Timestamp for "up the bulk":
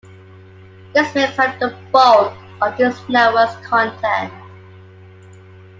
1.37-2.33